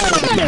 Yeah. 0.00 0.47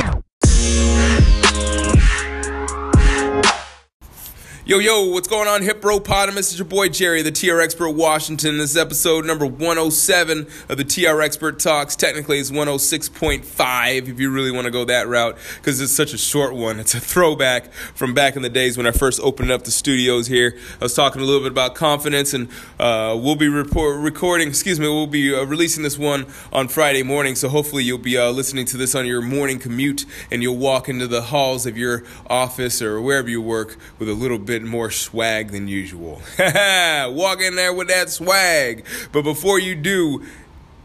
Yo, 4.70 4.78
yo, 4.78 5.06
what's 5.06 5.26
going 5.26 5.48
on, 5.48 5.62
Hippopotamus? 5.62 6.52
It's 6.52 6.58
your 6.58 6.64
boy 6.64 6.88
Jerry, 6.88 7.22
the 7.22 7.32
TR 7.32 7.60
Expert 7.60 7.90
Washington. 7.90 8.58
This 8.58 8.70
is 8.70 8.76
episode 8.76 9.24
number 9.24 9.44
107 9.44 10.46
of 10.68 10.76
the 10.76 10.84
TR 10.84 11.20
Expert 11.22 11.58
Talks. 11.58 11.96
Technically, 11.96 12.38
it's 12.38 12.52
106.5 12.52 14.08
if 14.08 14.20
you 14.20 14.30
really 14.30 14.52
want 14.52 14.66
to 14.66 14.70
go 14.70 14.84
that 14.84 15.08
route, 15.08 15.36
because 15.56 15.80
it's 15.80 15.90
such 15.90 16.12
a 16.12 16.18
short 16.18 16.54
one. 16.54 16.78
It's 16.78 16.94
a 16.94 17.00
throwback 17.00 17.72
from 17.72 18.14
back 18.14 18.36
in 18.36 18.42
the 18.42 18.48
days 18.48 18.76
when 18.76 18.86
I 18.86 18.92
first 18.92 19.18
opened 19.22 19.50
up 19.50 19.64
the 19.64 19.72
studios 19.72 20.28
here. 20.28 20.56
I 20.80 20.84
was 20.84 20.94
talking 20.94 21.20
a 21.20 21.24
little 21.24 21.40
bit 21.40 21.50
about 21.50 21.74
confidence, 21.74 22.32
and 22.32 22.48
uh, 22.78 23.18
we'll 23.20 23.34
be 23.34 23.48
report- 23.48 23.98
recording, 23.98 24.46
excuse 24.46 24.78
me, 24.78 24.86
we'll 24.86 25.08
be 25.08 25.34
uh, 25.34 25.42
releasing 25.42 25.82
this 25.82 25.98
one 25.98 26.26
on 26.52 26.68
Friday 26.68 27.02
morning, 27.02 27.34
so 27.34 27.48
hopefully 27.48 27.82
you'll 27.82 27.98
be 27.98 28.16
uh, 28.16 28.30
listening 28.30 28.66
to 28.66 28.76
this 28.76 28.94
on 28.94 29.04
your 29.04 29.20
morning 29.20 29.58
commute, 29.58 30.06
and 30.30 30.44
you'll 30.44 30.56
walk 30.56 30.88
into 30.88 31.08
the 31.08 31.22
halls 31.22 31.66
of 31.66 31.76
your 31.76 32.04
office 32.28 32.80
or 32.80 33.00
wherever 33.00 33.28
you 33.28 33.42
work 33.42 33.76
with 33.98 34.08
a 34.08 34.14
little 34.14 34.38
bit 34.38 34.59
more 34.68 34.90
swag 34.90 35.50
than 35.50 35.68
usual. 35.68 36.22
Walk 36.38 37.40
in 37.40 37.56
there 37.56 37.72
with 37.72 37.88
that 37.88 38.10
swag. 38.10 38.84
But 39.12 39.22
before 39.22 39.58
you 39.58 39.74
do, 39.74 40.24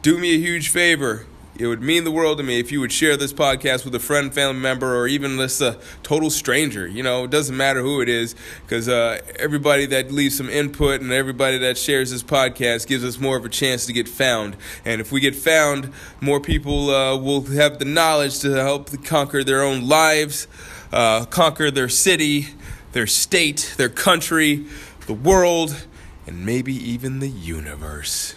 do 0.02 0.18
me 0.18 0.36
a 0.36 0.40
huge 0.40 0.70
favor. 0.70 1.26
It 1.58 1.68
would 1.68 1.82
mean 1.82 2.04
the 2.04 2.12
world 2.12 2.40
to 2.40 2.44
me 2.44 2.60
if 2.60 2.70
you 2.70 2.82
would 2.82 2.92
share 2.92 3.16
this 3.16 3.32
podcast 3.32 3.86
with 3.86 3.96
a 3.96 4.00
friend, 4.00 4.34
family 4.34 4.60
member, 4.60 4.98
or 4.98 5.08
even 5.08 5.38
just 5.38 5.62
a 5.62 5.80
total 6.04 6.30
stranger. 6.30 6.86
You 6.86 7.02
know, 7.02 7.24
it 7.24 7.32
doesn't 7.32 7.56
matter 7.56 7.82
who 7.82 8.02
it 8.02 8.10
is, 8.10 8.36
because 8.64 8.90
uh, 8.90 9.22
everybody 9.40 9.86
that 9.86 10.12
leaves 10.12 10.36
some 10.36 10.50
input 10.50 11.00
and 11.00 11.14
everybody 11.14 11.58
that 11.60 11.78
shares 11.78 12.12
this 12.12 12.24
podcast 12.24 12.88
gives 12.88 13.06
us 13.06 13.20
more 13.20 13.38
of 13.38 13.46
a 13.46 13.50
chance 13.50 13.86
to 13.86 13.94
get 13.94 14.10
found. 14.10 14.58
And 14.84 15.00
if 15.00 15.14
we 15.14 15.22
get 15.22 15.34
found, 15.34 15.94
more 16.20 16.42
people 16.42 16.90
uh, 16.90 17.16
will 17.18 17.42
have 17.44 17.80
the 17.80 17.86
knowledge 17.86 18.40
to 18.40 18.52
help 18.52 19.06
conquer 19.06 19.42
their 19.42 19.62
own 19.62 19.88
lives, 19.88 20.50
uh, 20.92 21.24
conquer 21.24 21.72
their 21.72 21.90
city, 21.90 22.48
their 22.96 23.06
state, 23.06 23.74
their 23.76 23.90
country, 23.90 24.66
the 25.06 25.14
world, 25.14 25.86
and 26.26 26.46
maybe 26.46 26.74
even 26.74 27.20
the 27.20 27.28
universe. 27.28 28.36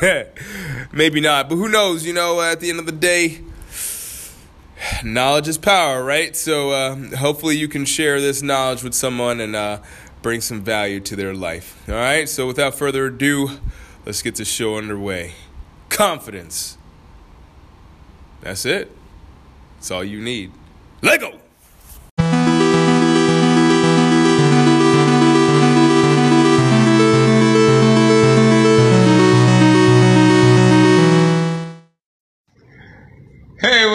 maybe 0.92 1.20
not, 1.20 1.48
but 1.48 1.56
who 1.56 1.68
knows? 1.68 2.06
You 2.06 2.12
know, 2.12 2.40
at 2.40 2.60
the 2.60 2.70
end 2.70 2.78
of 2.78 2.86
the 2.86 2.92
day, 2.92 3.40
knowledge 5.02 5.48
is 5.48 5.58
power, 5.58 6.04
right? 6.04 6.36
So 6.36 6.70
uh, 6.70 7.16
hopefully 7.16 7.56
you 7.56 7.66
can 7.66 7.84
share 7.84 8.20
this 8.20 8.40
knowledge 8.40 8.84
with 8.84 8.94
someone 8.94 9.40
and 9.40 9.56
uh, 9.56 9.80
bring 10.22 10.42
some 10.42 10.62
value 10.62 11.00
to 11.00 11.16
their 11.16 11.34
life. 11.34 11.82
All 11.88 11.96
right, 11.96 12.28
so 12.28 12.46
without 12.46 12.76
further 12.76 13.06
ado, 13.06 13.58
let's 14.06 14.22
get 14.22 14.36
the 14.36 14.44
show 14.44 14.76
underway. 14.76 15.32
Confidence. 15.88 16.78
That's 18.42 18.64
it. 18.64 18.92
That's 19.74 19.90
all 19.90 20.04
you 20.04 20.20
need. 20.20 20.52
Lego! 21.02 21.40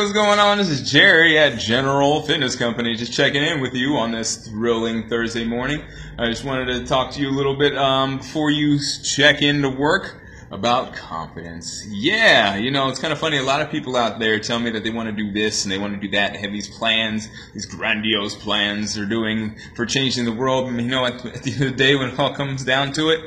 What's 0.03 0.11
going 0.11 0.37
on? 0.37 0.57
This 0.57 0.67
is 0.67 0.91
Jerry 0.91 1.37
at 1.37 1.57
General 1.57 2.23
Fitness 2.23 2.57
Company, 2.57 2.93
just 2.93 3.13
checking 3.13 3.41
in 3.41 3.61
with 3.61 3.73
you 3.73 3.95
on 3.95 4.11
this 4.11 4.35
thrilling 4.49 5.07
Thursday 5.07 5.45
morning. 5.45 5.81
I 6.19 6.25
just 6.25 6.43
wanted 6.43 6.65
to 6.73 6.85
talk 6.85 7.13
to 7.13 7.21
you 7.21 7.29
a 7.29 7.31
little 7.31 7.55
bit 7.55 7.77
um, 7.77 8.17
before 8.17 8.51
you 8.51 8.81
check 9.01 9.41
into 9.41 9.69
work 9.69 10.21
about 10.51 10.93
confidence. 10.93 11.85
Yeah, 11.87 12.57
you 12.57 12.69
know, 12.69 12.89
it's 12.89 12.99
kind 12.99 13.13
of 13.13 13.19
funny. 13.19 13.37
A 13.37 13.43
lot 13.43 13.61
of 13.61 13.69
people 13.69 13.95
out 13.95 14.19
there 14.19 14.37
tell 14.39 14.59
me 14.59 14.71
that 14.71 14.83
they 14.83 14.89
want 14.89 15.07
to 15.07 15.15
do 15.15 15.31
this 15.31 15.63
and 15.63 15.71
they 15.71 15.77
want 15.77 15.93
to 15.93 15.99
do 16.01 16.09
that. 16.11 16.35
Have 16.35 16.51
these 16.51 16.67
plans, 16.67 17.29
these 17.53 17.65
grandiose 17.65 18.35
plans 18.35 18.95
they're 18.95 19.05
doing 19.05 19.55
for 19.73 19.85
changing 19.85 20.25
the 20.25 20.33
world. 20.33 20.67
And 20.67 20.81
you 20.81 20.87
know, 20.87 21.05
at 21.05 21.21
the 21.21 21.53
end 21.53 21.61
of 21.61 21.69
the 21.69 21.77
day, 21.77 21.95
when 21.95 22.09
it 22.09 22.19
all 22.19 22.35
comes 22.35 22.65
down 22.65 22.91
to 22.93 23.07
it, 23.07 23.21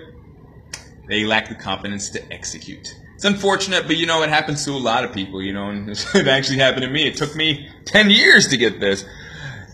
they 1.08 1.24
lack 1.24 1.48
the 1.48 1.54
confidence 1.54 2.10
to 2.10 2.30
execute. 2.30 2.94
It's 3.16 3.24
unfortunate, 3.24 3.86
but 3.86 3.96
you 3.96 4.04
know, 4.04 4.22
it 4.22 4.28
happens 4.28 4.62
to 4.66 4.72
a 4.72 4.76
lot 4.76 5.02
of 5.02 5.14
people, 5.14 5.40
you 5.40 5.54
know, 5.54 5.70
and 5.70 5.88
it 6.14 6.28
actually 6.28 6.58
happened 6.58 6.82
to 6.82 6.90
me. 6.90 7.06
It 7.08 7.16
took 7.16 7.34
me 7.34 7.66
10 7.86 8.10
years 8.10 8.48
to 8.48 8.58
get 8.58 8.78
this. 8.78 9.06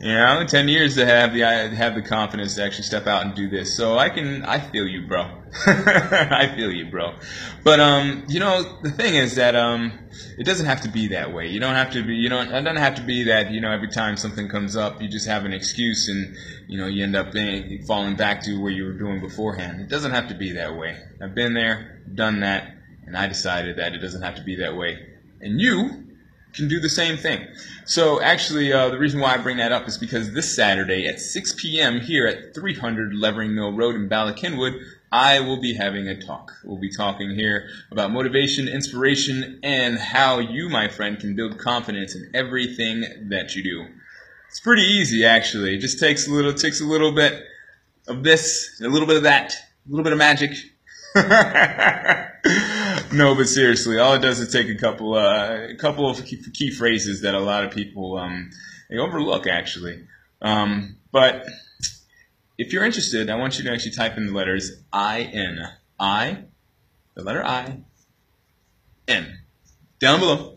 You 0.01 0.15
know, 0.15 0.45
10 0.47 0.69
years 0.69 0.95
to 0.95 1.07
have 1.07 1.33
the 1.33 1.41
have 1.41 1.95
the 1.97 2.03
confidence 2.03 2.55
to 2.57 2.65
actually 2.65 2.85
step 2.85 3.09
out 3.09 3.25
and 3.25 3.35
do 3.35 3.49
this. 3.49 3.77
So 3.77 3.99
I 3.99 4.11
can 4.11 4.45
I 4.45 4.61
feel 4.61 4.87
you, 4.87 5.07
bro. 5.07 5.23
I 5.67 6.53
feel 6.57 6.73
you, 6.73 6.87
bro. 6.87 7.15
But 7.65 7.79
um, 7.79 8.25
you 8.29 8.41
know, 8.41 8.79
the 8.83 8.91
thing 8.91 9.15
is 9.15 9.37
that 9.37 9.55
um 9.57 9.93
it 10.39 10.45
doesn't 10.45 10.67
have 10.67 10.81
to 10.83 10.89
be 10.89 11.09
that 11.09 11.33
way. 11.33 11.49
You 11.49 11.61
don't 11.61 11.75
have 11.75 11.93
to 11.93 12.05
be 12.05 12.15
you 12.15 12.29
know, 12.29 12.41
it 12.43 12.47
doesn't 12.47 12.77
have 12.77 12.97
to 12.97 13.03
be 13.03 13.25
that, 13.25 13.51
you 13.51 13.61
know, 13.61 13.73
every 13.73 13.89
time 13.89 14.17
something 14.17 14.49
comes 14.49 14.77
up, 14.77 15.03
you 15.03 15.09
just 15.09 15.27
have 15.27 15.45
an 15.45 15.53
excuse 15.53 16.09
and 16.09 16.37
you 16.69 16.79
know, 16.79 16.87
you 16.87 17.03
end 17.05 17.15
up 17.15 17.33
being, 17.33 17.85
falling 17.87 18.17
back 18.17 18.43
to 18.43 18.61
where 18.61 18.73
you 18.73 18.85
were 18.85 18.99
doing 18.99 19.21
beforehand. 19.21 19.81
It 19.81 19.89
doesn't 19.89 20.13
have 20.13 20.29
to 20.29 20.35
be 20.35 20.53
that 20.53 20.77
way. 20.77 20.97
I've 21.23 21.35
been 21.35 21.55
there, 21.55 22.03
done 22.13 22.41
that 22.41 22.82
and 23.07 23.17
I 23.17 23.27
decided 23.27 23.77
that 23.77 23.95
it 23.95 23.99
doesn't 23.99 24.23
have 24.23 24.37
to 24.37 24.43
be 24.43 24.57
that 24.57 24.77
way. 24.77 24.99
And 25.41 25.61
you 25.61 26.07
can 26.55 26.69
do 26.69 26.81
the 26.81 26.89
same 26.89 27.17
thing. 27.17 27.47
So 27.85 28.21
actually, 28.21 28.73
uh, 28.73 28.91
the 28.91 28.99
reason 28.99 29.21
why 29.21 29.35
I 29.35 29.39
bring 29.39 29.57
that 29.57 29.73
up 29.73 29.89
is 29.89 29.99
because 29.99 30.33
this 30.33 30.55
Saturday 30.55 31.07
at 31.07 31.21
6 31.21 31.55
p.m. 31.59 32.01
here 32.01 32.27
at 32.27 32.55
300 32.55 33.15
Levering 33.15 33.55
Mill 33.55 33.73
Road 33.73 33.97
in 33.97 34.09
Bala 34.09 34.35
Cynwyd, 34.35 34.79
I 35.11 35.41
will 35.41 35.61
be 35.61 35.75
having 35.75 36.09
a 36.09 36.21
talk. 36.21 36.53
We'll 36.65 36.81
be 36.81 36.91
talking 36.91 37.35
here 37.35 37.69
about 37.91 38.13
motivation, 38.13 38.69
inspiration, 38.69 39.61
and 39.63 39.99
how 39.99 40.39
you, 40.39 40.69
my 40.69 40.89
friend, 40.89 41.19
can 41.19 41.35
build 41.35 41.59
confidence 41.59 42.15
in 42.15 42.31
everything 42.35 43.29
that 43.29 43.55
you 43.55 43.63
do. 43.63 43.87
It's 44.49 44.61
pretty 44.61 44.83
easy, 44.83 45.25
actually. 45.25 45.75
It 45.75 45.81
just 45.81 45.99
takes 45.99 46.29
a 46.29 46.31
little, 46.31 46.55
takes 46.55 46.81
a 46.81 46.85
little 46.85 47.13
bit 47.13 47.45
of 48.07 48.23
this, 48.23 48.81
a 48.83 48.89
little 48.89 49.07
bit 49.07 49.17
of 49.17 49.23
that, 49.25 49.53
a 49.53 49.91
little 49.91 50.05
bit 50.05 50.13
of 50.13 50.19
magic. 50.19 50.53
no, 53.13 53.35
but 53.35 53.49
seriously, 53.49 53.99
all 53.99 54.15
it 54.15 54.21
does 54.21 54.41
is 54.41 54.53
take 54.53 54.69
a 54.69 54.75
couple, 54.75 55.15
uh, 55.15 55.69
a 55.69 55.77
couple 55.77 56.09
of 56.09 56.25
key, 56.25 56.43
key 56.53 56.71
phrases 56.71 57.23
that 57.23 57.35
a 57.35 57.41
lot 57.41 57.65
of 57.65 57.73
people 57.73 58.17
um, 58.17 58.51
they 58.91 58.99
overlook 58.99 59.47
actually. 59.47 60.07
Um, 60.41 60.97
but 61.11 61.47
if 62.59 62.73
you're 62.73 62.85
interested, 62.85 63.31
I 63.31 63.37
want 63.37 63.59
you 63.59 63.65
to 63.65 63.73
actually 63.73 63.93
type 63.93 64.17
in 64.17 64.27
the 64.27 64.33
letters 64.33 64.73
I 64.93 65.23
N 65.23 65.59
I, 65.99 66.45
the 67.15 67.23
letter 67.23 67.45
I, 67.45 67.79
N, 69.09 69.39
down 69.99 70.21
below, 70.21 70.57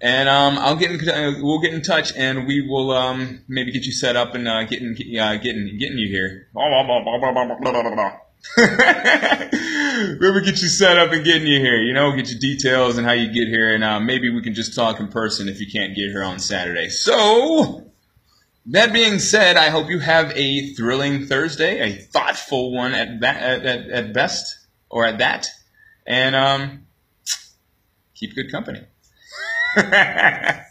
and 0.00 0.28
um, 0.28 0.58
I'll 0.58 0.76
get 0.76 0.90
in, 0.90 1.08
uh, 1.08 1.34
we'll 1.40 1.60
get 1.60 1.74
in 1.74 1.82
touch 1.82 2.12
and 2.16 2.46
we 2.46 2.66
will 2.66 2.90
um, 2.90 3.42
maybe 3.48 3.72
get 3.72 3.84
you 3.84 3.92
set 3.92 4.16
up 4.16 4.34
and 4.34 4.48
uh, 4.48 4.64
getting 4.64 4.96
uh, 5.18 5.36
getting 5.36 5.76
getting 5.78 5.98
you 5.98 6.08
here. 6.08 6.48
Maybe 8.56 10.40
get 10.44 10.62
you 10.62 10.68
set 10.68 10.98
up 10.98 11.12
and 11.12 11.24
getting 11.24 11.46
you 11.46 11.58
here. 11.58 11.76
You 11.82 11.92
know, 11.92 12.14
get 12.14 12.30
your 12.30 12.38
details 12.38 12.96
and 12.96 13.06
how 13.06 13.12
you 13.12 13.26
get 13.26 13.48
here, 13.48 13.74
and 13.74 13.84
uh, 13.84 14.00
maybe 14.00 14.30
we 14.30 14.42
can 14.42 14.54
just 14.54 14.74
talk 14.74 15.00
in 15.00 15.08
person 15.08 15.48
if 15.48 15.60
you 15.60 15.66
can't 15.70 15.94
get 15.94 16.10
here 16.10 16.22
on 16.22 16.38
Saturday. 16.38 16.88
So, 16.88 17.90
that 18.66 18.92
being 18.92 19.18
said, 19.18 19.56
I 19.56 19.70
hope 19.70 19.90
you 19.90 19.98
have 19.98 20.32
a 20.34 20.72
thrilling 20.74 21.26
Thursday, 21.26 21.80
a 21.80 21.92
thoughtful 21.92 22.72
one 22.72 22.94
at 22.94 23.22
at, 23.22 23.66
at, 23.66 23.90
at 23.90 24.12
best, 24.12 24.66
or 24.90 25.04
at 25.04 25.18
that, 25.18 25.48
and 26.06 26.34
um, 26.34 26.86
keep 28.14 28.34
good 28.34 28.50
company. 28.50 28.80